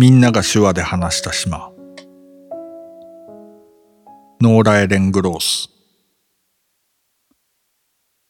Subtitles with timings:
[0.00, 1.70] みんなが手話で話した島。
[4.40, 5.68] ノーラ・エレン・グロース。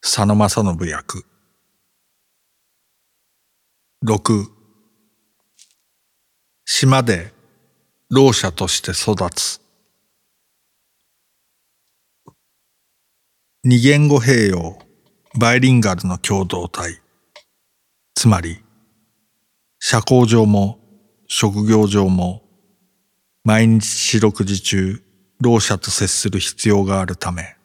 [0.02, 1.24] 佐野正信役。
[4.04, 4.46] 6
[6.64, 7.32] 島で
[8.08, 9.60] ろう者として育つ。
[13.62, 14.76] 二言語併用。
[15.38, 17.00] バイリンガルの共同体。
[18.16, 18.60] つまり
[19.78, 20.79] 社交上も
[21.32, 22.42] 職業上も
[23.44, 25.00] 毎日四六時中
[25.40, 27.56] ろう者と接する必要があるため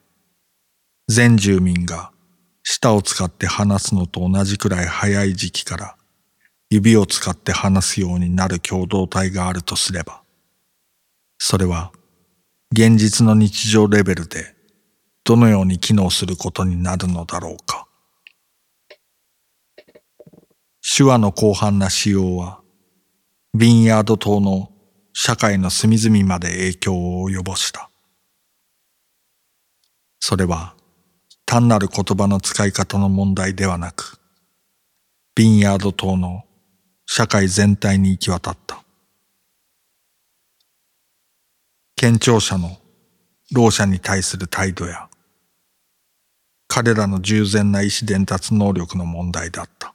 [1.08, 2.12] 全住民が
[2.62, 5.96] 舌を使って話すのと同じくらい早い時期から
[6.70, 10.22] 指を使って話すようになる共同体があるとすれば、
[11.40, 11.92] それは
[12.72, 14.56] 現実の日常レベルで
[15.24, 17.88] どのように機能することになるのだろうか。
[20.98, 22.62] 手話の広範な使用は、
[23.58, 24.70] ビンヤード島の
[25.14, 27.90] 社会の隅々まで影響を及ぼした。
[30.20, 30.76] それは
[31.46, 34.20] 単なる言葉の使い方の問題ではなく、
[35.36, 36.44] ビンヤード島の
[37.06, 38.84] 社会全体に行き渡った。
[41.96, 42.78] 県庁者の
[43.54, 45.08] 老者に対する態度や、
[46.68, 49.95] 彼らの従前な意思伝達能力の問題だった。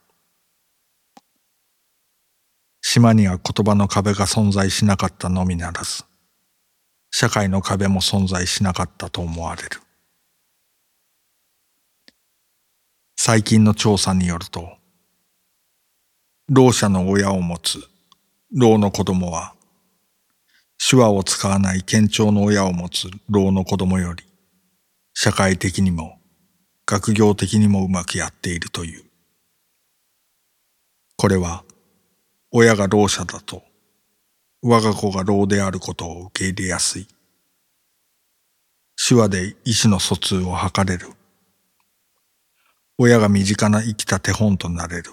[2.93, 6.03] 島には言葉の壁が存在しなかったのみならず、
[7.09, 9.69] 社会の壁も存在しなかったと思われる。
[13.15, 14.73] 最近の調査によると、
[16.49, 17.79] ろう者の親を持つ
[18.53, 19.53] ろうの子供は、
[20.77, 24.25] 手話を使わない県庁の親を持つろうの子供より、
[25.13, 26.19] 社会的にも
[26.85, 29.05] 学業的にもうまくやっているという。
[31.15, 31.63] これは、
[32.51, 33.63] 親がろう者だと、
[34.61, 37.07] 我が子がろうであることを受け入れやすい。
[39.07, 41.07] 手話で意思の疎通を図れる。
[42.97, 45.11] 親が身近な生きた手本となれる。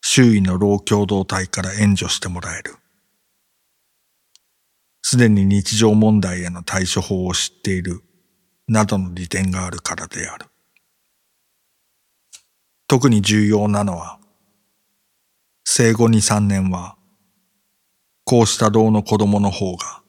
[0.00, 2.76] 周囲の老共同体から援助してもらえる。
[5.02, 8.02] すでに日常問題への対処法を知っている
[8.68, 10.46] などの利点があるからである。
[12.86, 14.19] 特に重要なのは、
[15.72, 16.96] 生後2、3年は、
[18.24, 20.02] こうした老の子供の方が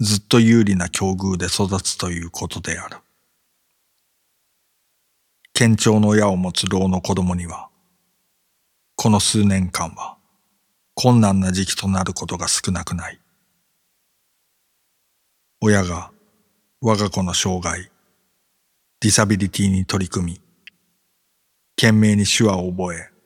[0.00, 2.98] ずっと有利な境遇で育つということである。
[5.54, 7.70] 県庁の親を持つ老の子供には、
[8.96, 10.18] この数年間は
[10.94, 13.18] 困難な時期となることが少なくない。
[15.62, 16.10] 親が
[16.82, 17.90] 我が子の障害、
[19.00, 20.40] ディサビリティに取り組み、
[21.76, 23.17] 懸命に手話を覚え、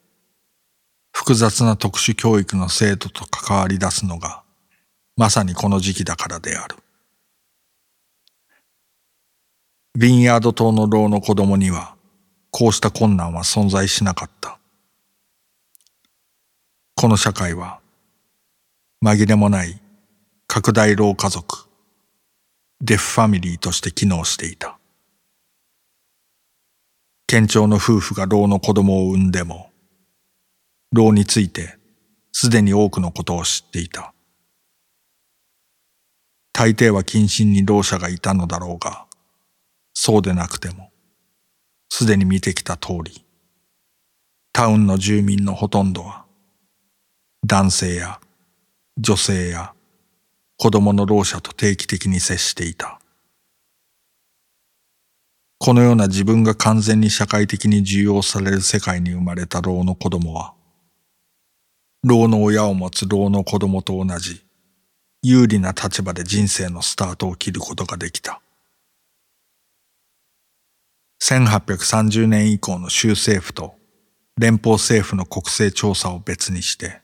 [1.12, 4.42] 複雑な特殊教育の制度と関わり出すのが
[5.16, 6.76] まさにこの時期だからである。
[9.98, 11.94] ビンヤード島の老の子供には
[12.50, 14.58] こうした困難は存在しなかった。
[16.94, 17.80] この社会は
[19.04, 19.80] 紛れもない
[20.46, 21.66] 拡大老家族
[22.80, 24.78] デフファミリーとして機能していた
[27.26, 29.71] 県庁の夫婦が老の子供を産んでも
[30.92, 31.78] 老について
[32.32, 34.14] すでに多くのことを知っていた
[36.52, 39.06] 大抵は謹慎に老者がいたのだろうが
[39.94, 40.90] そうでなくても
[41.88, 43.24] すでに見てきた通り
[44.52, 46.24] タウンの住民のほとんどは
[47.44, 48.20] 男性や
[48.98, 49.72] 女性や
[50.58, 53.00] 子供のろう者と定期的に接していた。
[55.58, 60.54] このような自分が完全に社会的に重要される世界に生まれた老の子供は、
[62.04, 64.44] 老の親を持つ老の子供と同じ
[65.22, 68.40] 有利な立場で人生のスタートを切ることができた。
[71.22, 73.76] 1830年以降の州政府と
[74.36, 77.00] 連邦政府の国勢調査を別にして、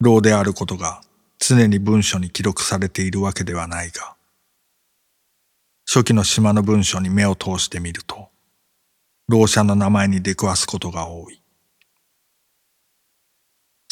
[0.00, 1.00] 老であることが
[1.38, 4.16] 常に文書に記録されているわけではないが、
[5.86, 8.28] 初期の島の文書に目を通してみると、
[9.28, 11.41] 老者の名前に出くわすことが多い。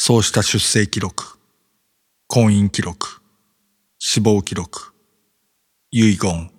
[0.03, 1.37] そうした出生記録、
[2.27, 3.21] 婚姻記録、
[3.99, 4.95] 死亡記録、
[5.91, 6.49] 遺言、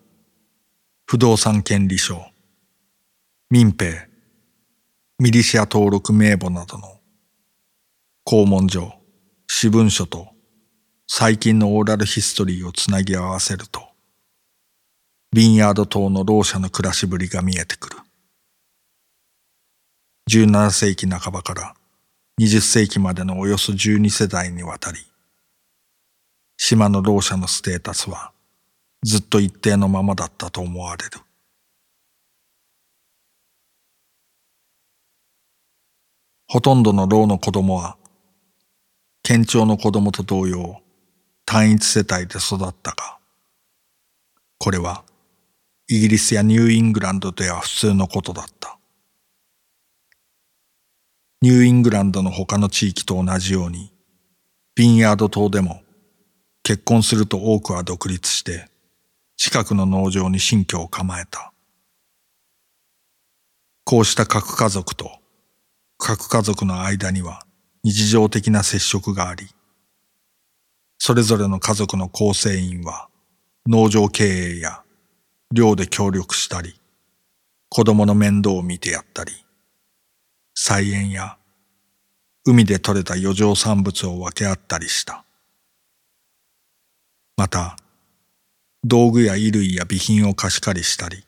[1.06, 2.24] 不動産権利書、
[3.50, 4.08] 民兵、
[5.18, 7.00] ミリシア登録名簿などの
[8.22, 8.92] 公文書、
[9.48, 10.28] 私文書と
[11.08, 13.82] 最近のオーラルヒストリーをつなぎ合わせると、
[15.32, 17.96] ビンヤード島の老者の暮らしぶりが見えてくる。
[20.30, 21.74] 17世紀半ばから
[22.40, 24.98] 20世紀までのおよそ12世代にわたり、
[26.56, 28.32] 島の老者のステータスは
[29.04, 31.10] ずっと一定のままだったと思われる。
[36.48, 37.96] ほとんどの老の子供は、
[39.22, 40.80] 県庁の子供と同様、
[41.44, 43.18] 単一世帯で育ったが、
[44.58, 45.04] これは
[45.88, 48.78] イギリスやニューイングランドでは普通のことだった。
[51.42, 53.92] ニューイングランドの他の地域と同じように、
[54.76, 55.82] ビンヤード島でも
[56.62, 58.68] 結婚すると多くは独立して
[59.36, 61.52] 近くの農場に新居を構えた。
[63.84, 65.10] こうした核家族と
[65.98, 67.44] 核家族の間には
[67.82, 69.48] 日常的な接触があり、
[70.98, 73.08] それぞれの家族の構成員は
[73.66, 74.84] 農場経営や
[75.52, 76.80] 寮で協力したり、
[77.68, 79.41] 子供の面倒を見てやったり、
[80.54, 81.38] 菜園や
[82.44, 85.24] 海で採れた余剰産物を分け合ったりした。
[87.36, 87.76] また、
[88.84, 91.24] 道具や衣類や備品を貸し借りしたり、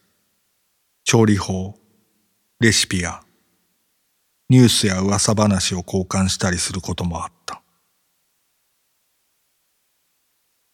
[1.04, 1.78] 調理法、
[2.60, 3.22] レシピや
[4.48, 7.62] ニュースや噂話を交換したりすることもあった。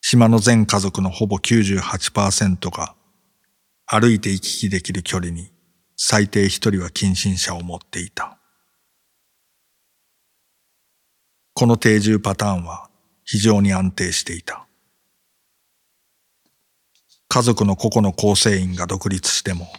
[0.00, 2.96] 島の全家族のほぼ98%が
[3.86, 5.52] 歩いて行き来できる距離に
[5.96, 8.39] 最低一人は近親者を持っていた。
[11.60, 12.88] この定住パターンは
[13.22, 14.66] 非常に安定していた。
[17.28, 19.70] 家族の個々の構成員が独立しても、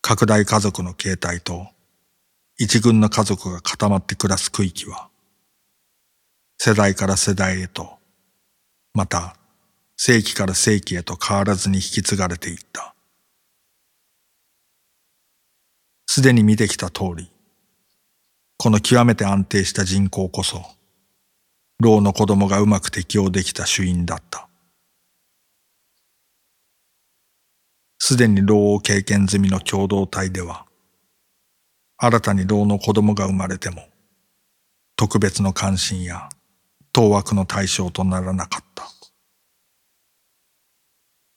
[0.00, 1.66] 拡大家族の形態と
[2.56, 5.10] 一軍の家族が固まって暮らす区域は、
[6.56, 7.98] 世代から世代へと、
[8.94, 9.36] また
[9.98, 12.94] 世紀から世紀へと変わらずに引き継がれていった。
[16.06, 17.30] すでに見てきた通り、
[18.56, 20.77] この極めて安定した人口こそ、
[21.80, 24.48] 老の子供がうまく適応できた主因だった。
[28.00, 30.66] すでに老を経験済みの共同体では、
[31.96, 33.88] 新たに老の子供が生まれても、
[34.96, 36.28] 特別の関心や
[36.92, 38.88] 当惑の対象とならなかった。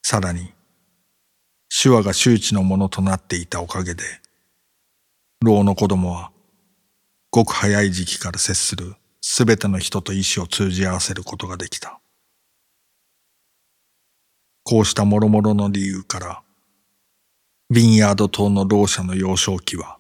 [0.01, 0.53] さらに、
[1.69, 4.03] 手話が周知のものとなっていたおかげで、
[5.45, 6.31] 老の子供は、
[7.29, 12.01] ごく早い時期から接するすべての人と意志を通じ合わせることができた。
[14.63, 16.43] こうした諸々の理由から、
[17.69, 19.97] ビンヤード島の老者の幼少期は、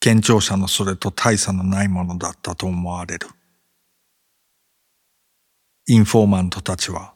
[0.00, 3.28] 県庁者のそれと大差のないものだったと思われる。
[5.88, 7.14] インフォーマントたちは、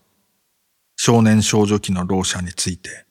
[0.97, 3.07] 少年少女期の老者について、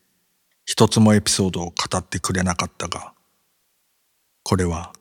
[0.66, 3.14] 一つもエピソードを語ってくれなかったが、
[4.44, 4.94] これは、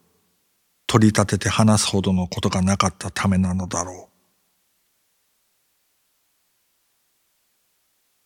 [0.88, 4.08] 取り立てて話すほどのことがなかったためなのだろ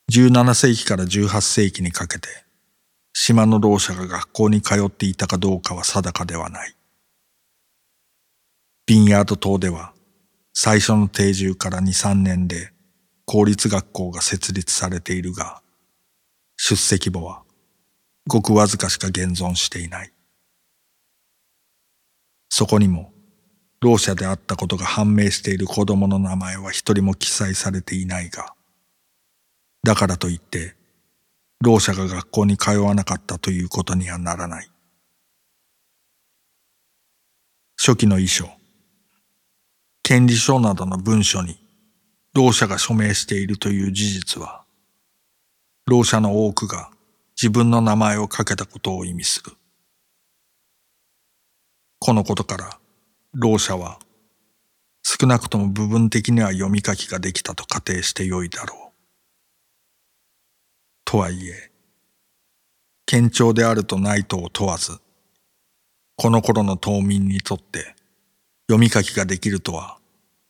[0.08, 0.12] う。
[0.12, 2.28] 17世紀から18世紀にかけて、
[3.12, 6.76] 島の老者が学校に通っていたかどうかは定かではない。
[8.86, 9.92] ビンヤード島では
[10.52, 12.72] 最初の定住から2、3年で
[13.24, 15.62] 公立学校が設立されているが、
[16.56, 17.42] 出席簿は
[18.28, 20.11] ごくわずかしか現存していない。
[22.54, 23.14] そこにも、
[23.80, 28.52] 老者であったことが判明している子供の名前は一人も記載されていないが、
[29.82, 30.74] だからといって、
[31.62, 34.68] 老者が学校に通わなかったということにはならない。
[37.78, 38.50] 初期の遺書、
[40.02, 41.58] 権利書などの文書に
[42.34, 44.62] 老者が署名しているという事実は、
[45.86, 46.90] 老者の多くが
[47.34, 49.52] 自分の名前をかけたことを意味する。
[52.04, 52.80] このことから、
[53.32, 54.00] 老者は
[55.04, 58.92] 少なくとも部分的には読み書きができたと仮定してよいだろう。
[61.04, 61.70] とはいえ、
[63.06, 64.98] 堅調であるとないとを問わず、
[66.16, 67.94] この頃の島民にとって
[68.68, 69.98] 読み書きができるとは、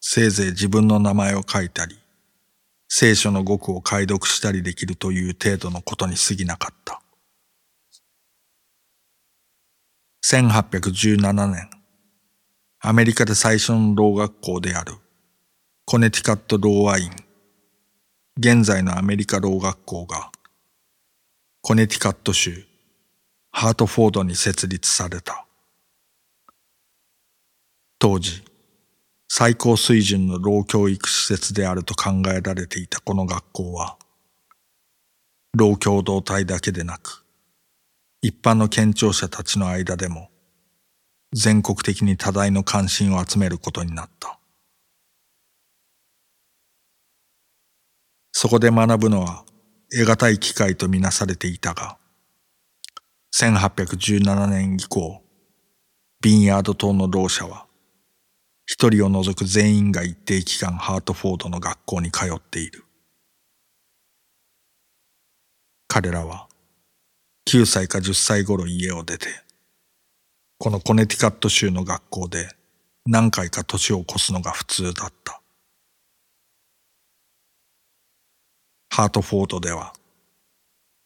[0.00, 1.98] せいぜい自分の名前を書いたり、
[2.88, 7.01] 聖書の語句を解読したりできるという程度のことに過ぎなかった。
[10.24, 11.68] 1817年、
[12.78, 14.94] アメリカで最初の聾学校である。
[15.84, 17.10] コネティカット・ローアイン、
[18.38, 20.30] 現在のアメリカ聾学校が。
[21.60, 22.64] コネティカット州。
[23.50, 25.44] ハートフォードに設立された。
[27.98, 28.44] 当時、
[29.28, 33.98] 最高水準の聾教育施設であると考えられていたこの学校は、
[35.58, 37.21] 老共同体だけでなく、
[38.24, 40.30] 一般の県庁者たちの間でも、
[41.32, 44.38] 全国的に多大の関心を集めることになった。
[48.30, 49.44] そこで学ぶのは
[49.90, 51.98] 得難い機会とみなされていたが、
[53.34, 55.20] 1817年以降、
[56.20, 57.66] ビンヤード島のろう者は、
[58.66, 62.84] 一人を除く全員が一定期間ハートフォードの学校に通っている。
[65.88, 66.46] 彼らは
[67.46, 69.26] 9歳か10歳頃家を出て、
[70.58, 72.48] このコネティカット州の学校で
[73.04, 75.40] 何回か年を越すのが普通だった。
[78.90, 79.92] ハートフォードでは、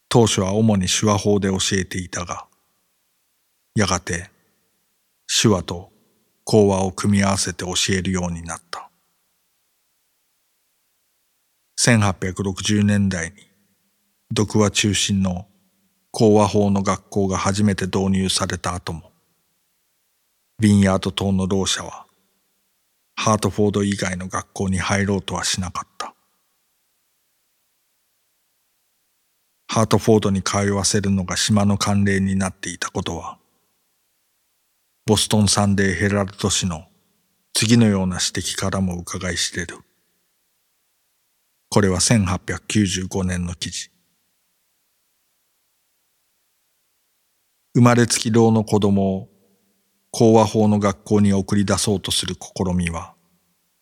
[0.09, 2.47] 当初は主に手話法で教えていたが、
[3.75, 4.31] やがて
[5.41, 5.91] 手話と
[6.45, 8.91] 講話を組み合わせて教えるようになった。
[11.81, 13.37] 1860年代に
[14.37, 15.47] 読話中心の
[16.19, 19.13] 講話法の学校が初めて導入された後も、
[20.59, 22.07] ビンヤード島のろう者は
[23.15, 26.15] ハートフォード以外の学校に入ろうとはしなかった。
[29.69, 33.37] ハートフォードに通わせるのが島の慣例になっていたことは、
[35.05, 36.87] ボストンサンデーヘラルド紙の
[37.53, 39.81] 次のような指摘からも伺い知れる。
[41.69, 43.91] これは1895年の記事。
[47.77, 49.29] 生まれつき老の子供を
[50.11, 53.13] 講和法の学校に送り出そうとする試みは、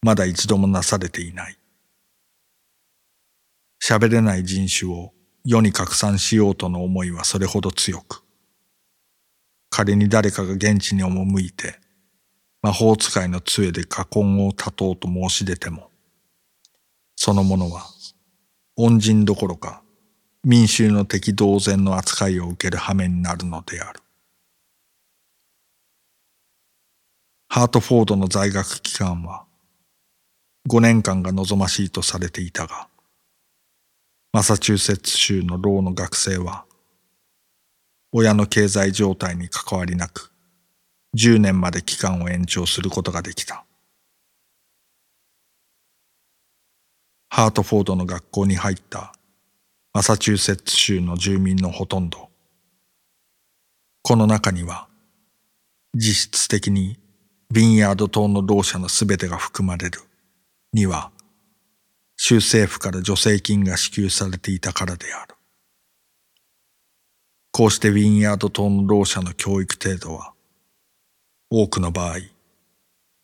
[0.03, 1.57] まだ一度もなされていない。
[3.81, 5.13] 喋れない人種を
[5.45, 8.25] 世に拡散しようとの思いはそれほど強く、
[9.71, 11.79] 仮に誰かが現地に赴いて、
[12.63, 15.89] 魔法使いの杖で禍根を断とうと申し出ても、
[17.15, 17.85] その者は、
[18.75, 19.84] 恩人どころか、
[20.45, 24.01] 民衆の敵同然の扱いを受ける羽目になるのである。
[27.49, 29.47] ハートフォードの在学期間は、
[30.69, 32.89] 5年間が望ましいとされていたが、
[34.35, 36.67] マサチューセッツ州のローの学生は、
[38.13, 40.31] 親の経済状態に関わりなく、
[41.17, 43.65] 10年まで期間を延長することができた。
[47.31, 49.15] ハートフォードの学校に入った
[49.95, 52.29] マサチューセッツ州の住民のほとんど。
[54.03, 54.89] この中には、
[55.95, 56.99] 実質的に
[57.53, 60.01] ビンヤード島の労者のすべてが含まれる
[60.73, 61.13] には、
[62.17, 65.37] 州政府から助成金が支給されていたからである。
[67.53, 70.33] こうしてウィンヤード島のろう者の教育程度は、
[71.51, 72.17] 多くの場合、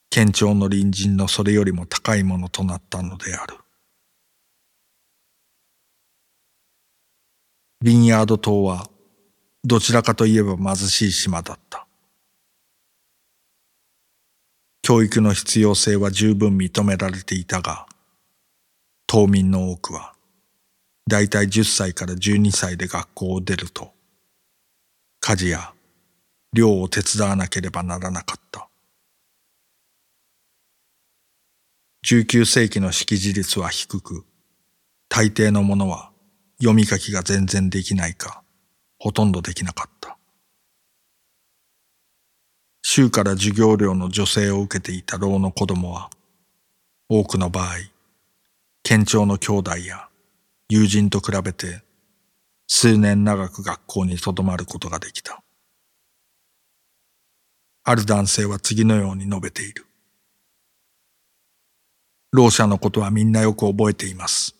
[0.09, 3.57] 県庁の隣人のそれよりも高いものとなったのである。
[7.83, 8.91] ビンヤード島は、
[9.65, 11.87] どちらかといえば貧しい島だった。
[14.83, 17.87] 教育の必要性は十分認められていたが、
[19.07, 20.13] 島民の多くは、
[21.09, 23.95] だいたい10歳から12歳で学校を出ると、
[25.21, 25.73] 家事や
[26.53, 28.69] 漁を手伝わなければならなかった。
[32.07, 34.27] 19世紀の識字率は低く、
[35.09, 36.10] 大抵のものは
[36.61, 38.43] 読み書きが全然できないか、
[38.99, 40.19] ほとんどできなかった。
[42.83, 46.11] 州から授業料の助成を受けていた老の子供は、
[47.09, 47.77] 多くの場合、
[48.83, 50.09] 県庁の兄弟や
[50.69, 51.83] 友人と比べて
[52.67, 55.43] 数年長く学校にとどまることができた。
[57.85, 59.87] ある男性は次のように述べている。
[62.33, 64.60] ろう者のことはみんなよく覚えています。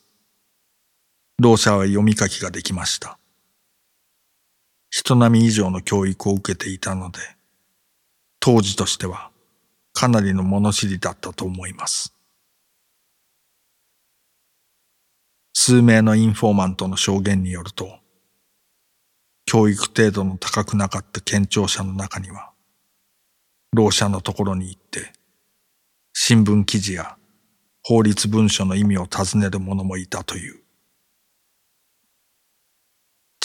[1.41, 3.17] ろう者は読み書きができました。
[4.91, 7.17] 人並み以上の教育を受けていたので、
[8.39, 9.31] 当時としては
[9.91, 12.13] かなりの物知りだったと思います。
[15.53, 17.97] 数名のインフォーマントの証言によると、
[19.47, 22.51] 教育程度の高くなかった県庁者の中には、
[23.73, 25.11] 老者のところに行って、
[26.13, 27.17] 新聞記事や
[27.81, 30.60] 法律文書の意味を尋ねる者もいたという。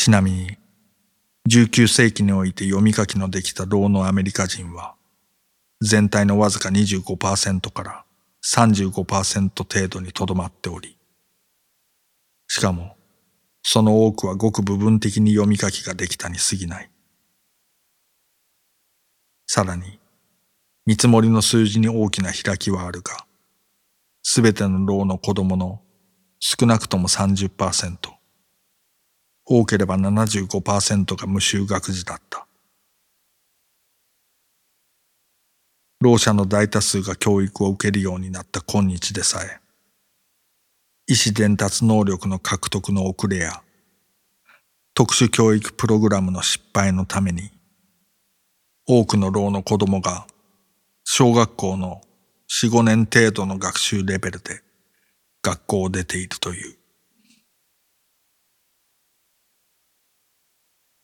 [0.06, 0.56] ちなみに、
[1.50, 4.94] 19世紀において読み書きのできた老のアメリカ人は、
[5.82, 8.04] 全体のわずか25%から
[8.44, 10.96] 35%程度にとどまっており、
[12.46, 12.96] しかも、
[13.64, 16.90] その多くはごく部分的に読み書きができたに過ぎない。
[19.48, 19.98] さらに、
[20.86, 23.26] 見積もりの数字に大きな開きはあるが、
[24.22, 25.82] すべての老の子供の
[26.38, 28.15] 少なくとも30%、
[29.48, 32.46] 多ければ75%が無修学児だった。
[36.00, 39.60] 老者の大多数が教育を受けるようになった今日でさえ、
[41.06, 43.62] 意思伝達能力の獲得の遅れや、
[44.94, 47.50] 特殊教育プログラムの失敗のために、
[48.88, 50.26] 多くの老の子供が
[51.04, 52.00] 小学校の
[52.50, 54.60] 4、5年程度の学習レベルで
[55.42, 56.76] 学校を出ているという。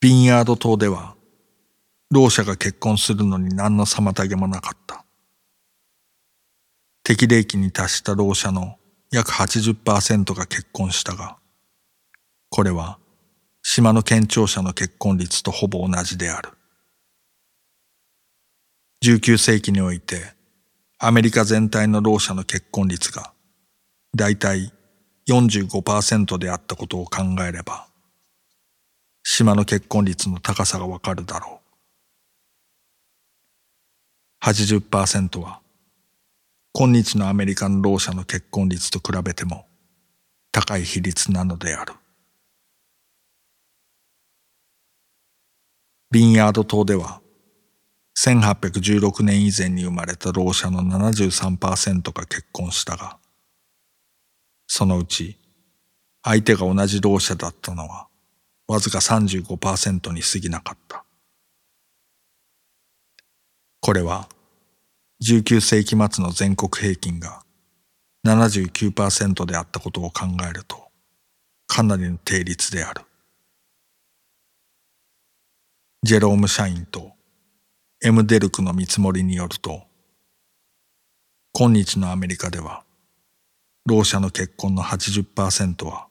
[0.02, 1.14] ビンヤード島では、
[2.10, 5.04] 老者が結婚するのに何の妨げもなかった。
[7.04, 8.78] 適齢期に達した老者の
[9.12, 11.36] 約80%が結婚したが、
[12.50, 12.98] これは
[13.62, 16.50] 島の県庁者の結婚率とほぼ同じである。
[19.04, 20.34] 19世紀において
[20.98, 23.32] アメリカ全体の老者の結婚率が
[24.16, 24.72] だいたい
[25.28, 27.91] 45%であったことを考えれば、
[29.22, 31.62] 島の結婚率の高さがわかるだろう。
[34.44, 35.60] 80%は
[36.72, 39.66] 今日のアメリカの老者の結婚率と比べても
[40.50, 41.94] 高い比率なのである。
[46.10, 47.22] ビンヤード島では、
[48.18, 53.18] 1816年以前に生まれた老者の73%が結婚したが、
[54.66, 55.38] そのうち
[56.22, 58.08] 相手が同じ老者だったのは
[58.68, 61.04] わずか35%に過ぎなかった。
[63.80, 64.28] これは
[65.22, 67.42] 19世紀末の全国平均が
[68.26, 70.88] 79%であったことを考えると
[71.66, 73.02] かなりの定率である。
[76.04, 77.12] ジェローム社員と
[78.04, 79.84] エム・デルクの見積もりによると、
[81.52, 82.82] 今日のアメリカでは、
[83.86, 86.08] 老者の結婚の80%は、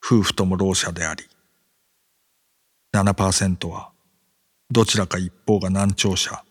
[0.00, 1.24] 夫婦とも老者であり、
[2.94, 3.90] 7%は、
[4.70, 6.44] どちらか一方が難聴者、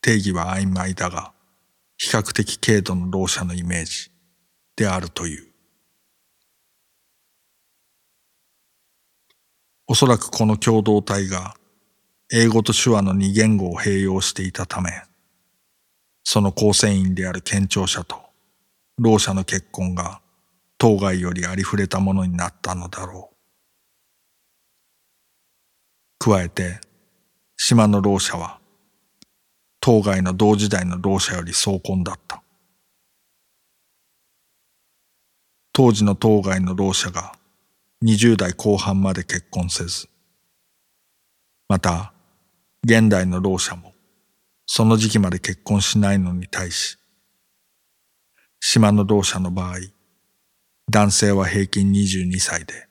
[0.00, 1.32] 定義は曖昧だが、
[1.96, 4.10] 比較的軽度の老者のイメージ
[4.74, 5.46] であるという。
[9.86, 11.54] おそらくこの共同体が
[12.32, 14.90] 英語と手話の二言語を併用していたため、
[16.24, 18.16] その構成員である県庁者と
[18.98, 20.20] 老者の結婚が
[20.78, 23.37] 当該よりありふれたものになったのだろう。
[26.18, 26.80] 加えて、
[27.56, 28.60] 島の老者は、
[29.80, 32.42] 当該の同時代の老者より壮根だった。
[35.72, 37.32] 当時の当該の老者が
[38.04, 40.08] 20代後半まで結婚せず、
[41.68, 42.12] また、
[42.84, 43.92] 現代の老者も
[44.70, 46.98] その時期まで結婚しないのに対し、
[48.60, 49.76] 島の老者の場合、
[50.90, 52.87] 男性は平均22歳で、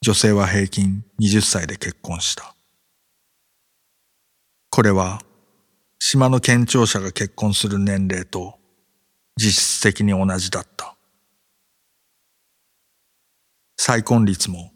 [0.00, 2.54] 女性は平均20歳で結婚した。
[4.70, 5.20] これは、
[5.98, 8.60] 島の県庁者が結婚する年齢と
[9.36, 10.96] 実質的に同じだった。
[13.76, 14.72] 再婚率も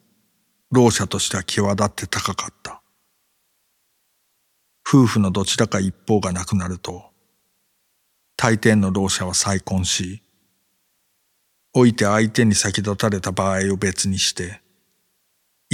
[0.72, 2.82] 老者としては際立って高かった。
[4.84, 7.10] 夫婦のどちらか一方が亡くなると、
[8.36, 10.22] 大抵の老者は再婚し、
[11.74, 14.60] 老いて相手に先立たれた場合を別にして、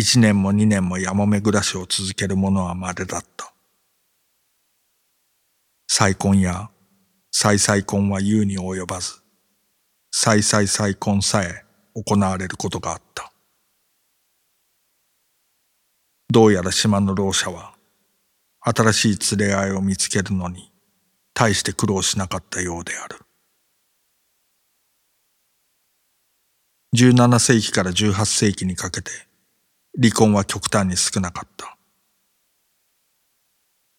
[0.01, 3.53] 一年も二年もやもめ暮らしを続ける者は稀だった。
[5.89, 6.71] 再婚や
[7.33, 9.15] 再再婚は言うに及ばず、
[10.13, 11.65] 再再再婚さえ
[11.97, 13.33] 行われることがあった。
[16.33, 17.75] どうやら島の老者は、
[18.61, 20.71] 新しい連れ合いを見つけるのに、
[21.35, 23.17] 大して苦労しなかったようである。
[26.97, 29.28] 17世紀から18世紀にかけて、
[30.01, 31.77] 離婚は極端に少なかった。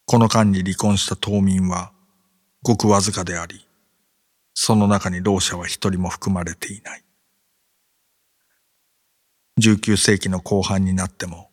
[0.06, 1.92] この間に離婚した島民は、
[2.62, 3.68] ごくわずかであり、
[4.54, 7.04] その中に老者は一人も含まれていない。
[9.60, 11.50] 19世紀の後半になっても、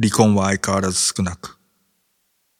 [0.00, 1.58] 離婚は相変わらず少なく、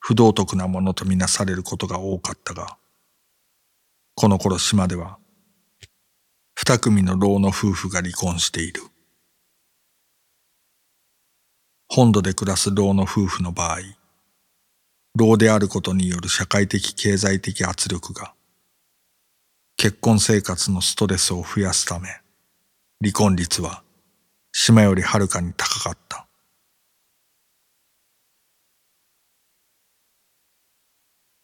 [0.01, 2.77] 不道徳なものとみなされることが多かったが、
[4.17, 5.19] この頃島では、
[6.57, 8.83] 二組の老の夫婦が離婚している。
[11.89, 13.79] 本土で暮らす老の夫婦の場合、
[15.17, 18.35] 老であることによる社会的経済的圧力が、
[19.77, 22.09] 結婚生活のストレスを増やすため、
[23.01, 23.83] 離婚率は
[24.53, 26.27] 島よりはるかに高かった。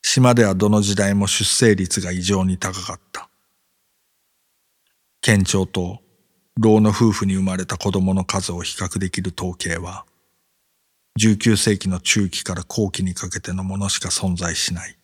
[0.03, 3.31] 島ではどの時代も出生率が異常に高かった。
[5.21, 6.01] 県庁と
[6.59, 10.05] 老の夫婦に生まれた子供の数を比較できる統計は、
[11.21, 14.97] 19世紀の中期から後期にかけてのものしか存在しない。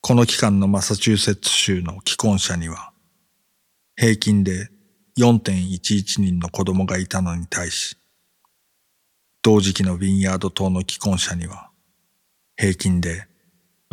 [0.00, 2.92] この期間のマサチューセッツ州の既婚者には、
[3.94, 4.70] 平均で
[5.18, 7.96] 4.11人の子供がいたのに対し、
[9.42, 11.70] 同時期のヴィンヤード島の既婚者には、
[12.56, 13.28] 平均で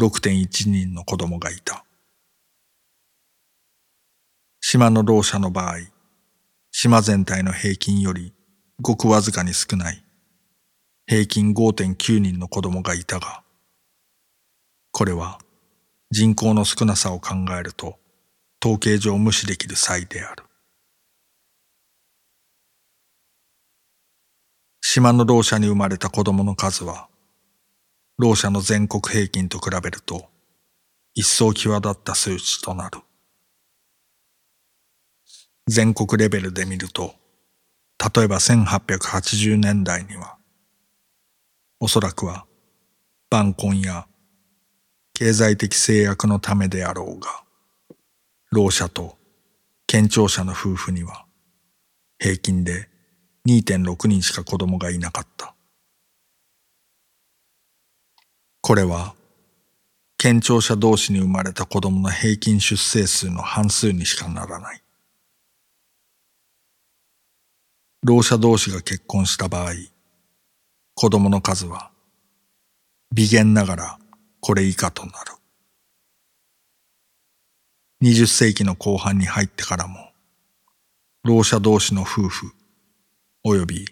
[0.01, 1.85] 6.1人の子供がいた。
[4.59, 5.94] 島の老者の場合、
[6.77, 8.33] 島全体の平均より
[8.81, 10.03] ごくわずかに少ない
[11.07, 13.43] 平均5.9人の子供がいたが、
[14.91, 15.39] これは
[16.11, 17.97] 人口の少なさを考えると
[18.61, 20.43] 統計上無視できる際である。
[24.81, 27.07] 島の老者に生まれた子供の数は、
[28.17, 30.25] 老者の全国平均と比べると
[31.13, 32.99] 一層際立った数値となる。
[35.67, 37.15] 全国レベルで見ると、
[38.15, 40.37] 例えば1880年代には、
[41.79, 42.45] おそらくは
[43.31, 44.07] 晩婚や
[45.13, 47.43] 経済的制約のためであろうが、
[48.51, 49.17] 老者と
[49.87, 51.25] 健聴者の夫婦には
[52.19, 52.87] 平均で
[53.47, 55.55] 2.6人しか子供がいなかった。
[58.61, 59.15] これは
[60.17, 64.84] 健聴者同士に生まれた子供の平均出生数の半数にしかならない。
[68.07, 69.71] 老者同士が結婚した場合、
[70.93, 71.89] 子供の数は
[73.15, 73.99] 微減ながら
[74.41, 75.33] これ以下となる。
[78.03, 80.11] 20世紀の後半に入ってからも、
[81.23, 82.53] 老者同士の夫婦、
[83.43, 83.87] 及び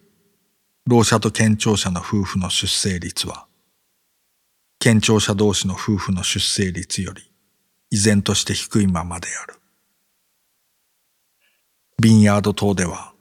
[0.85, 3.47] 老者と健聴者の夫婦の出生率は、
[4.77, 7.31] 健聴者同士の夫婦の出生率より
[7.89, 9.55] 依然として低いままである。
[11.99, 13.12] ビンヤード島では、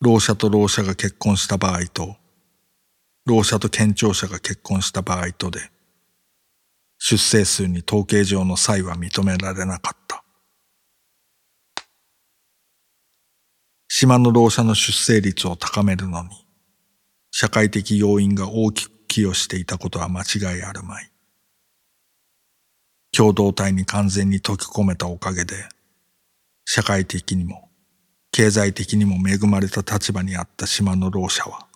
[0.00, 2.14] 老者と老者が結婚した場合と、
[3.26, 5.58] 老者と健聴者が結婚した場合とで、
[6.98, 10.22] 出生数に統計上の差異は認められなかった。
[13.88, 16.46] 島の老者の出生率を高めるのに、
[17.32, 21.10] 社会的要因が大きく寄与していたことは間違いあるまい。
[23.10, 25.56] 共同体に完全に溶き込めたおかげで、
[26.64, 27.67] 社会的にも
[28.30, 31.66] 経済的にも恵まれた立場にあった島の老者は、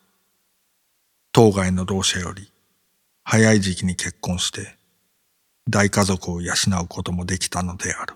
[1.33, 2.53] 当該の老者より
[3.25, 4.77] 早い時期に結婚して
[5.69, 8.15] 大家族を養うこともできたのである。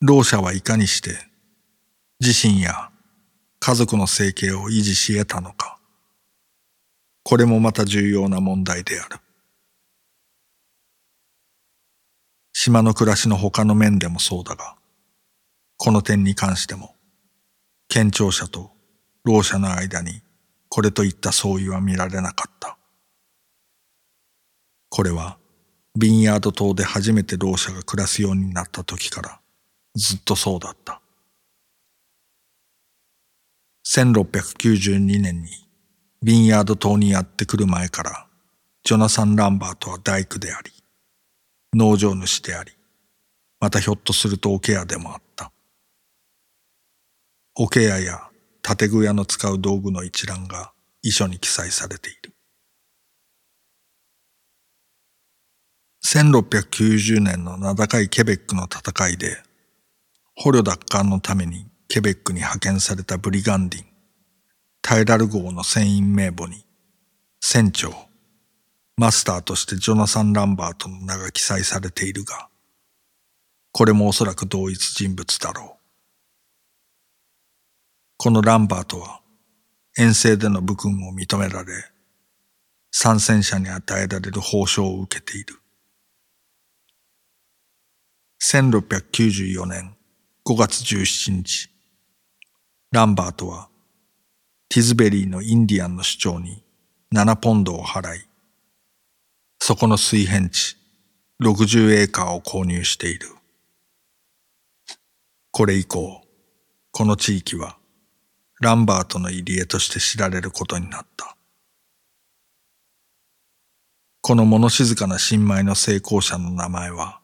[0.00, 1.10] 老者はいかにして
[2.20, 2.90] 自身や
[3.58, 5.78] 家族の生計を維持し得たのか。
[7.22, 9.20] これもまた重要な問題である。
[12.62, 14.76] 島の暮らしの他の面でもそうだが、
[15.78, 16.94] この点に関しても、
[17.88, 18.72] 県庁者と
[19.24, 20.20] 老者の間に
[20.68, 22.76] これといった相違は見られなかった。
[24.90, 25.38] これは、
[25.98, 29.40] ビンヤード島で初めて老者が暮らすようになった時から
[29.94, 31.00] ずっとそうだった。
[33.86, 35.48] 1692年に
[36.22, 38.26] ビンヤード島にやってくる前から、
[38.84, 40.70] ジョナサン・ランバートは大工であり、
[41.72, 42.72] 農場主であり、
[43.60, 45.52] またひょっとすると桶屋でもあった。
[47.54, 48.28] 桶屋や
[48.62, 52.32] 建具屋の使う道具の一覧が遺書に記載されている。
[56.04, 59.36] 1690年の名高いケベックの戦いで、
[60.34, 63.84] 捕虜奪還のためにケベックに派遣されたブリガンディン、
[64.82, 66.64] タイラル号の船員名簿に、
[67.40, 67.92] 船長、
[69.00, 72.50] マスターとしてジョナサン・ランバートの名が記載されているが、
[73.72, 75.80] これもおそらく同一人物だろう。
[78.18, 79.22] このランバートは
[79.96, 81.72] 遠征での武勲を認められ、
[82.90, 85.54] 参戦者に与えられる報奨を受けている。
[88.42, 89.96] 1694年
[90.44, 91.70] 5月17日、
[92.92, 93.70] ランバートは
[94.68, 96.62] ティズベリーのインディアンの主張に
[97.14, 98.29] 7ポンドを払い、
[99.62, 100.76] そこの水辺地
[101.42, 103.28] 60エーカーを購入している。
[105.52, 106.22] これ以降、
[106.90, 107.76] この地域は
[108.60, 111.36] ランバートの入り江として知られることになった。
[114.22, 117.20] この物静かな新米の成功者の名前は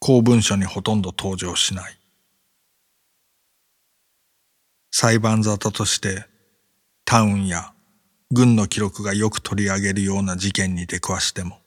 [0.00, 1.98] 公文書にほとんど登場しない。
[4.90, 6.26] 裁判沙汰として
[7.04, 7.72] タウンや
[8.30, 11.60] 軍の記録がよく取り上げるような事件に出くわしても、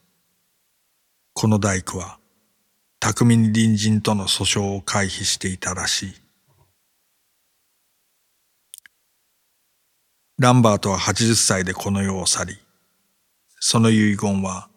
[1.32, 2.18] この大工は
[3.00, 6.14] 巧みに隣人との訴訟を回避していたらしい。
[10.38, 12.58] ランバートは80歳でこの世を去り、
[13.58, 14.68] その遺言は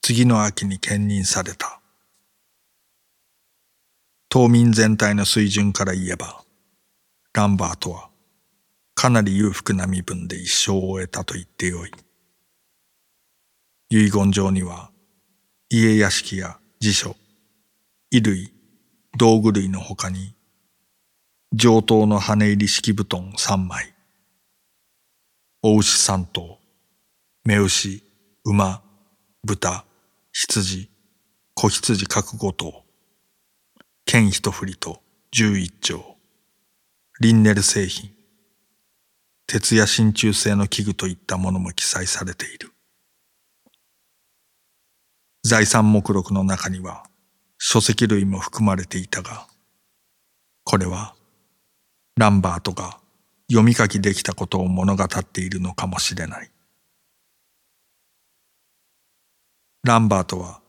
[0.00, 1.80] 次の秋に兼任された。
[4.30, 6.42] 島民全体の水準から言えば、
[7.34, 8.08] ランバートは
[8.94, 11.90] かなり裕福な身分で一生を終えたと言ってよい。
[13.90, 14.90] 遺言状には、
[15.68, 17.16] 家屋敷や辞書、
[18.10, 18.52] 衣類、
[19.18, 20.34] 道具類の他に、
[21.52, 23.92] 上等の羽入り敷布団三枚、
[25.62, 26.58] お牛三頭、
[27.44, 28.02] 目牛、
[28.44, 28.82] 馬、
[29.44, 29.84] 豚、
[30.32, 30.88] 羊、
[31.54, 32.84] 子羊各五頭、
[34.06, 36.16] 剣一振りと十一丁、
[37.20, 38.10] リンネル製品、
[39.52, 42.72] 鉄や真鍮製の器具といったものも記載されている。
[45.44, 47.04] 財産目録の中には
[47.58, 49.46] 書籍類も含まれていたが、
[50.64, 51.14] これは
[52.16, 52.98] ランバートが
[53.50, 56.50] 読み書きできたことを物語っているのかもしれない。
[59.84, 60.62] ランバートは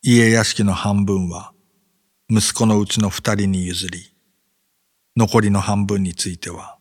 [0.00, 1.52] 家屋敷の半分は
[2.28, 4.14] 息子のうちの二人に譲り、
[5.16, 6.76] 残りの半分については、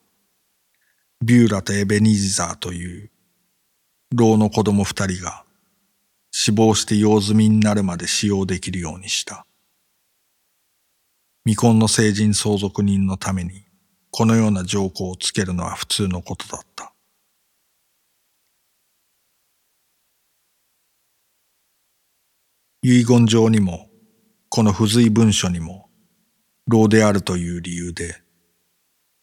[1.22, 3.12] ビューラとエベニーザーという
[4.16, 5.44] 老の子供二人が
[6.32, 9.46] 死亡して用済みになるまで使用できるようにした。
[11.46, 13.66] 未婚の成人相続人のために
[14.12, 16.94] このような条項をつけるのは普通のことだった。
[22.82, 23.90] 遺言状にも
[24.48, 25.90] この付随文書にも
[26.68, 28.22] 老であるという理由で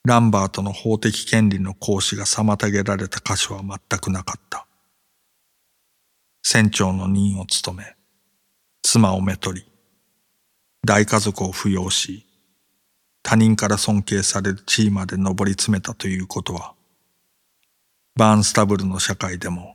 [0.07, 4.65] ランバートの法的権利の行使が妨げられた箇所は全くなかった。
[6.43, 7.97] 船長の任を務め、
[8.85, 9.67] 妻をめとり、
[10.85, 12.25] 大家族を扶養し、
[13.25, 16.75] 他人から尊敬される地位まで上り詰めたということは、
[18.15, 19.75] バーンスタブルの社会でも、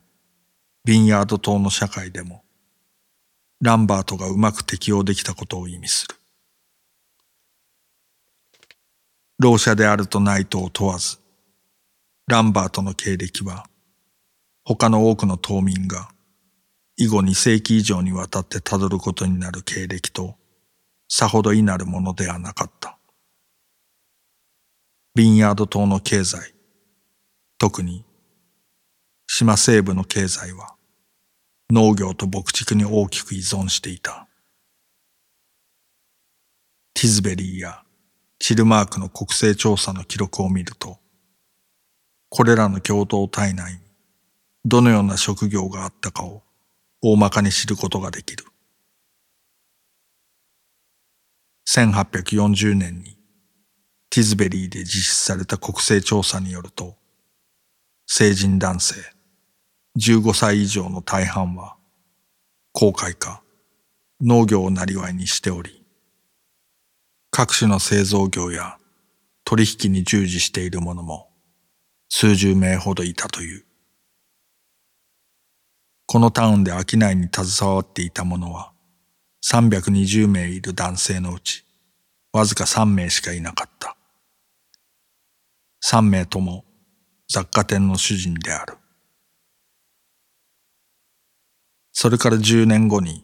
[0.85, 2.45] ビンヤード島の社会でも、
[3.59, 6.20] ランバートがうまく適応できたことを意味する。
[9.43, 11.17] 老者であるとないとを問わず、
[12.27, 13.65] ランバートの経歴は、
[14.63, 16.11] 他の多くの島民が
[16.95, 20.35] 以後2世紀以上にわたってたどることになる経歴と、
[21.09, 22.99] さほど異なるものではなかった。
[25.15, 26.53] ビンヤード島の経済、
[27.57, 28.05] 特に
[29.25, 30.75] 島西部の経済は
[31.71, 34.27] 農業と牧畜に大きく依存していた。
[36.93, 37.83] ティズベリーや
[38.43, 40.97] チルマークの国勢調査の記録を見ると、
[42.29, 43.79] これらの共同体内に
[44.65, 46.41] どのような職業があったかを
[47.03, 48.45] 大まかに知ることができる。
[51.69, 53.15] 1840年に
[54.09, 56.95] ティズベリーで実施された国勢調査によると、
[58.07, 58.95] 成人男性
[59.99, 61.75] 15歳以上の大半は、
[62.73, 63.43] 航海か
[64.19, 65.80] 農業をなりわいにしており、
[67.33, 68.77] 各種の製造業や
[69.45, 71.29] 取引に従事している者も
[72.09, 73.65] 数十名ほどいたという。
[76.07, 78.73] このタウンで商いに携わっていた者は
[79.45, 81.63] 320名いる男性のうち
[82.33, 83.95] わずか3名しかいなかった。
[85.85, 86.65] 3名とも
[87.29, 88.77] 雑貨店の主人である。
[91.93, 93.23] それから10年後に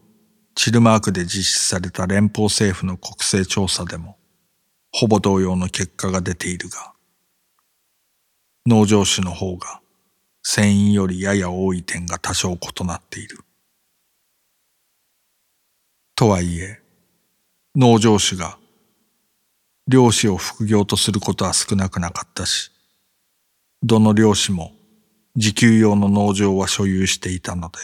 [0.60, 4.18] チルマークで実施された連邦政府の国勢調査でも
[4.92, 6.94] ほぼ同様の結果が出ているが、
[8.66, 9.82] 農場種の方が
[10.42, 13.38] 船員よりやや多い点が多少異なっている。
[16.16, 16.82] とはいえ、
[17.76, 18.58] 農場主が
[19.88, 22.72] 漁師を副業とすることは少なくなかったし、
[23.84, 24.72] どの漁師も
[25.36, 27.78] 自給用の農場は所有していたので、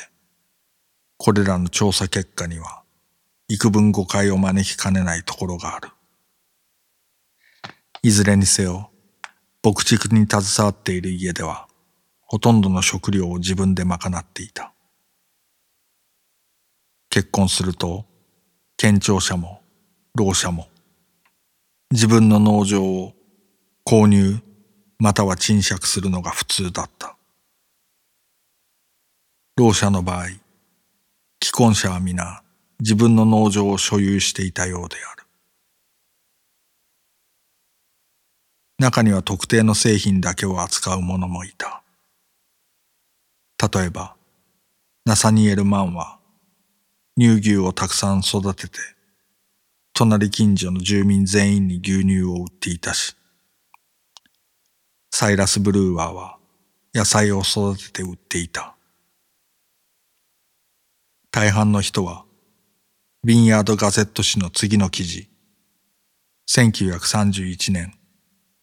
[1.26, 2.84] これらの調査結果には
[3.48, 5.88] 幾分誤解を招きかねないところがある。
[8.02, 8.92] いずれにせよ、
[9.64, 11.70] 牧畜に携わっている家では、
[12.24, 14.74] ほとんどの食料を自分で賄っていた。
[17.10, 18.04] 結婚すると、
[18.76, 19.62] 県庁者も、
[20.16, 20.68] 老者も、
[21.90, 23.14] 自分の農場を
[23.86, 24.42] 購入
[25.00, 27.16] または賃借するのが普通だった。
[29.56, 30.43] 老者の場合、
[31.56, 32.42] 既婚者は皆
[32.80, 35.24] 自分の農場を所有していたようである。
[38.80, 41.84] 中には特定の製品だけを扱う者もいた。
[43.72, 44.16] 例えば、
[45.06, 46.18] ナサニエル・マンは
[47.20, 48.80] 乳牛をたくさん育てて、
[49.94, 53.16] 隣近所の住民全員に牛乳を売っていたし、
[55.12, 56.38] サイラス・ブルーワーは
[56.96, 58.74] 野菜を育てて売っていた。
[61.36, 62.26] 大半の人は、
[63.24, 65.28] ビンヤード・ガゼット紙の次の記事、
[66.48, 67.92] 1931年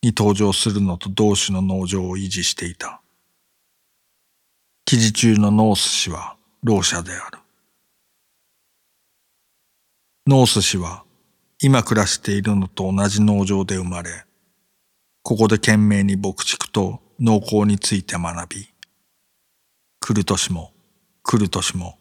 [0.03, 3.03] に登場するのと同種の農場を維持していた。
[4.85, 7.39] 記事中のノース氏は聾者である。
[10.29, 11.03] ノース氏は
[11.61, 14.11] 今暮らしているのと同じ農場で生まれ、
[15.25, 18.69] ここで懸命に牧畜と農耕について学び、
[19.99, 20.73] 来る年も
[21.25, 22.00] 来る年も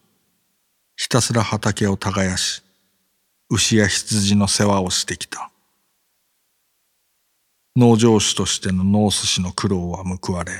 [1.00, 2.62] ひたすら畑を耕し、
[3.48, 5.50] 牛や羊の世話をしてきた。
[7.74, 10.52] 農場主としてのノース氏の苦労は報われ、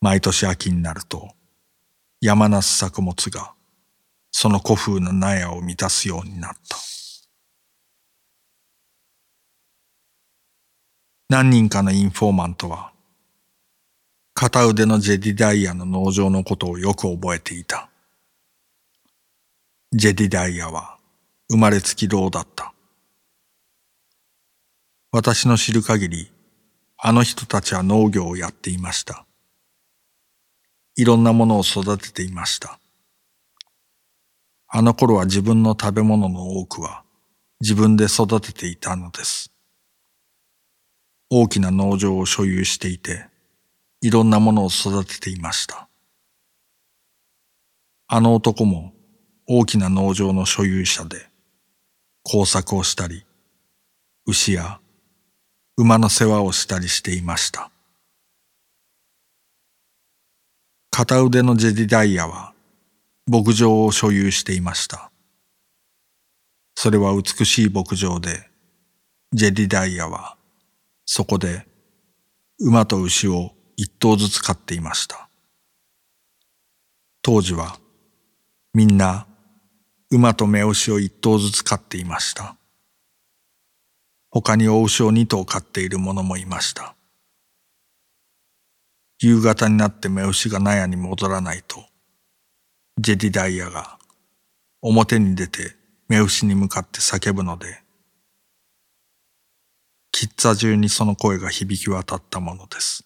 [0.00, 1.30] 毎年秋になると
[2.20, 3.52] 山梨作物が
[4.30, 6.76] その古風な納屋を満たすようになった。
[11.30, 12.92] 何人かのインフォーマントは、
[14.34, 17.90] 片腕のジェディダイヤの農場のことをよく覚えていた。
[19.92, 20.98] ジェディダイヤは
[21.48, 22.74] 生まれつき老だった。
[25.12, 26.32] 私の知る限り、
[26.98, 29.24] あの人たちは農業をやっていました。
[30.96, 32.80] いろんなものを育てていました。
[34.66, 37.04] あの頃は自分の食べ物の多くは
[37.60, 39.52] 自分で育てていたのです。
[41.30, 43.28] 大きな農場を所有していて、
[44.00, 45.88] いろんなものを育てていました。
[48.08, 48.95] あの男も
[49.48, 51.28] 大きな農場の所有者で、
[52.24, 53.24] 工作をしたり、
[54.26, 54.80] 牛や
[55.76, 57.70] 馬の世話をしたりしていました。
[60.90, 62.54] 片腕のジェディダイヤは
[63.26, 65.12] 牧場を所有していました。
[66.74, 68.50] それは美しい牧場で、
[69.32, 70.36] ジェディダイヤは
[71.04, 71.66] そこで
[72.58, 75.28] 馬と牛を一頭ずつ飼っていました。
[77.22, 77.78] 当時は
[78.74, 79.26] みんな
[80.10, 82.56] 馬と目牛を一頭ずつ飼っていました。
[84.30, 86.94] 他に大牛を二頭飼っている者もいました。
[89.18, 91.84] 夕方になって目牛が納屋に戻らないと、
[92.98, 93.98] ジェディダイヤが
[94.80, 95.74] 表に出て
[96.08, 97.82] 目牛に向かって叫ぶので、
[100.12, 103.04] キッザ中にその声が響き渡ったものです。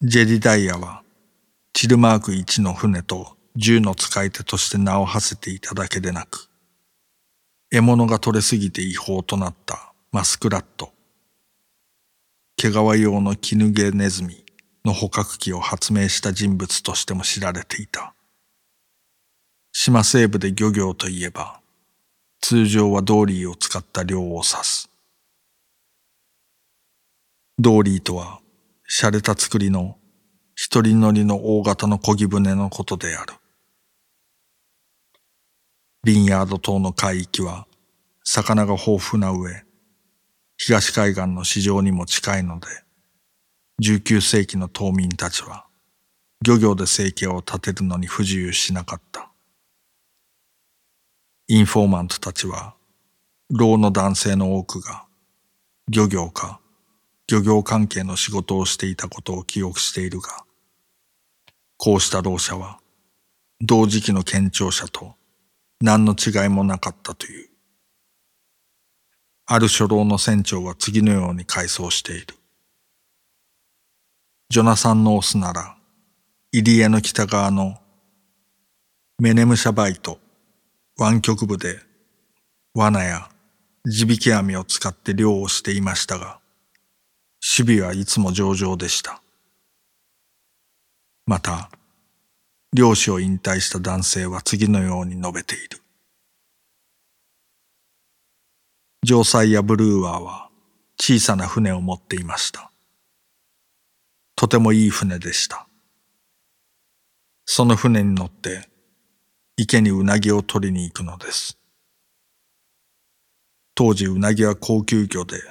[0.00, 1.02] ジェディダイヤは、
[1.80, 6.50] チルマーク1の船と銃の使い手として名を馳せていただけでなく、
[7.70, 10.92] 獲物が取れすぎて違法となったマスクラット、
[12.56, 14.44] 毛皮用の絹毛ネズミ、
[14.84, 18.12] の捕獲器を発明した人物としても知られていた。
[19.70, 21.60] 島西部で漁業といえば、
[22.40, 24.90] 通常はドーリーを使った漁を指す。
[27.56, 28.40] ドーリーとは、
[28.90, 29.96] 洒落た作りの
[30.60, 33.34] 一人乗りの大型の漕ぎ船のことである。
[36.02, 37.68] ビンヤード島の海域は、
[38.24, 39.62] 魚が豊富な上、
[40.56, 42.66] 東海岸の市場にも近いので、
[43.84, 45.66] 19世紀の島民たちは
[46.44, 49.30] 漁業で生計を立てるのに不自由しなかった。
[51.46, 52.74] インフォーマントたちは
[53.48, 55.06] 老の男性の多くが
[55.88, 56.60] 漁業か
[57.28, 60.47] 漁業関係の仕事をしていたことを記憶しているが、
[61.78, 62.80] こうした老者は
[63.60, 65.14] 同時期の県庁者と
[65.80, 67.48] 何の違いもなかったという。
[69.46, 72.34] ある初老の船長は次のように回想している。
[74.50, 75.76] ジョナサン・ノースなら、
[76.52, 77.78] 入江の北側の
[79.20, 80.18] メネムシャバイト、
[80.98, 81.78] 湾曲部で
[82.74, 83.28] 罠や
[83.86, 86.40] 地引き網を使って漁をしていましたが、
[87.58, 89.22] 守備はいつも上々でした。
[91.28, 91.70] また、
[92.72, 95.82] 漁師を引退した男性は次のように述べている。
[99.04, 100.48] 城西やブルーワーは
[100.98, 102.70] 小さな船を持っていました。
[104.36, 105.68] とてもいい船でした。
[107.44, 108.66] その船に乗って
[109.58, 111.58] 池にうなぎを取りに行くのです。
[113.74, 115.42] 当時うなぎは高級魚で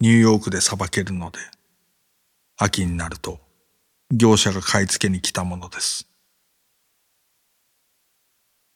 [0.00, 1.40] ニューヨークでさばけるので
[2.56, 3.46] 秋になると
[4.10, 6.08] 業者が買い付けに来たものです。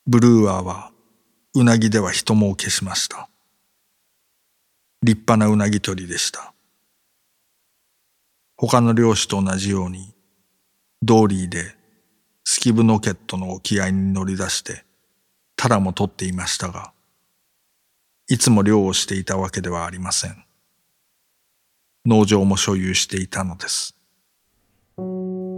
[0.07, 0.93] ブルーアーは
[1.55, 3.31] うなぎでは人儲けしました。
[5.03, 6.53] 立派なうなぎ取りでした。
[8.57, 10.15] 他の漁師と同じように、
[11.03, 11.75] ドーリーで
[12.45, 14.85] スキブノケットの沖合に乗り出して、
[15.57, 16.93] タラも取っていましたが、
[18.29, 20.45] いつも漁をしていたわけではありません。
[22.05, 23.97] 農場も所有していたのです。
[24.99, 25.52] Música